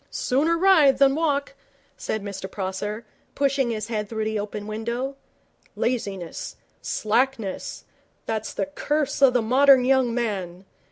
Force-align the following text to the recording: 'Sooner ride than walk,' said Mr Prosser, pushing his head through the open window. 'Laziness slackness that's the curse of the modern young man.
'Sooner 0.09 0.57
ride 0.57 0.97
than 0.97 1.13
walk,' 1.13 1.53
said 1.95 2.23
Mr 2.23 2.49
Prosser, 2.49 3.05
pushing 3.35 3.69
his 3.69 3.87
head 3.87 4.09
through 4.09 4.23
the 4.25 4.39
open 4.39 4.65
window. 4.65 5.15
'Laziness 5.75 6.55
slackness 6.81 7.85
that's 8.25 8.51
the 8.51 8.65
curse 8.65 9.21
of 9.21 9.35
the 9.35 9.43
modern 9.43 9.85
young 9.85 10.11
man. 10.11 10.65